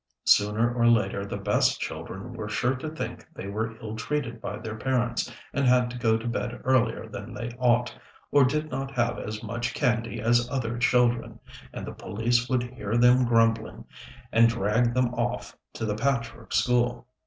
[0.25, 4.57] Sooner or later, the best children were sure to think they were ill treated by
[4.57, 7.95] their parents, and had to go to bed earlier than they ought,
[8.31, 11.39] or did not have as much candy as other children;
[11.71, 13.85] and the police would hear them grumbling,
[14.31, 17.07] and drag them off to the Patchwork School.